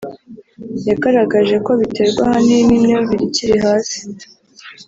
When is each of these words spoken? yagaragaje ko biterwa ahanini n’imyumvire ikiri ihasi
yagaragaje 0.87 1.55
ko 1.65 1.71
biterwa 1.79 2.21
ahanini 2.25 2.61
n’imyumvire 2.69 3.23
ikiri 3.25 3.53
ihasi 3.59 3.99